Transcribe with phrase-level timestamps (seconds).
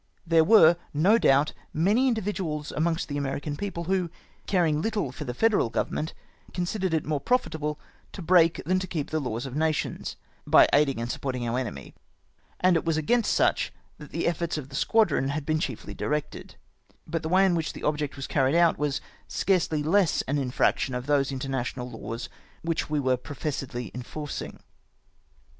[0.25, 4.09] There were, no doubt, many mdividuals amongst the American people who,
[4.47, 6.15] carmg httle for the Federal government,
[6.55, 7.79] considered it more profitable
[8.13, 10.15] to break than to keep the laws of nations,
[10.47, 11.93] by aiding and supporting our enemy,
[12.59, 16.55] and it was against such that the efforts of the squadron had been chiefly directed;
[17.05, 20.95] but the way in which the object was carried out was scarcely less an infraction
[20.95, 22.27] of those inter national laws
[22.63, 24.61] which we were professedly enforcing.